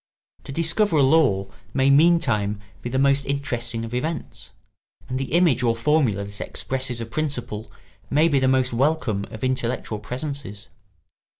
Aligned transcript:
To 0.45 0.51
discover 0.51 0.95
a 0.97 1.03
law 1.03 1.51
may 1.75 1.91
meantime 1.91 2.59
be 2.81 2.89
the 2.89 2.97
most 2.97 3.23
interesting 3.27 3.85
of 3.85 3.93
events, 3.93 4.51
and 5.07 5.19
the 5.19 5.31
image 5.33 5.61
or 5.61 5.75
formula 5.75 6.23
that 6.23 6.41
expresses 6.41 6.99
a 6.99 7.05
principle 7.05 7.71
may 8.09 8.27
be 8.27 8.39
the 8.39 8.47
most 8.47 8.73
welcome 8.73 9.25
of 9.29 9.43
intellectual 9.43 9.99
presences. 9.99 10.69